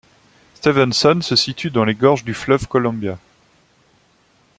Stevenson 0.55 1.19
se 1.21 1.35
situe 1.35 1.69
dans 1.69 1.85
les 1.85 1.93
gorges 1.93 2.23
du 2.23 2.33
fleuve 2.33 2.65
Columbia. 2.67 3.19